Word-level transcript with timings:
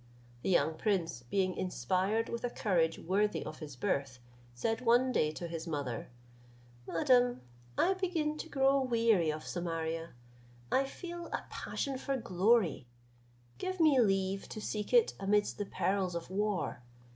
The 0.41 0.49
young 0.49 0.79
prince, 0.79 1.21
being 1.29 1.55
inspired 1.55 2.27
with 2.27 2.43
a 2.43 2.49
courage 2.49 2.97
worthy 2.97 3.45
of 3.45 3.59
his 3.59 3.75
birth, 3.75 4.17
said 4.51 4.81
one 4.81 5.11
day 5.11 5.29
to 5.33 5.47
his 5.47 5.67
mother, 5.67 6.09
"Madam, 6.87 7.41
I 7.77 7.93
begin 7.93 8.35
to 8.39 8.49
grow 8.49 8.81
weary 8.81 9.31
of 9.31 9.45
Samaria; 9.45 10.15
I 10.71 10.85
feel 10.85 11.27
a 11.27 11.45
passion 11.51 11.99
for 11.99 12.17
glory; 12.17 12.87
give 13.59 13.79
me 13.79 13.99
leave 14.01 14.49
to 14.49 14.59
seek 14.59 14.91
it 14.91 15.13
amidst 15.19 15.59
the 15.59 15.67
perils 15.67 16.15
of 16.15 16.31
war. 16.31 16.81